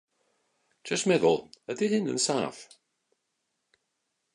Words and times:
Jyst 0.87 1.07
meddwl, 1.11 1.37
ydy 1.73 1.87
hyn 1.91 2.11
yn 2.13 2.19
saff? 2.27 2.59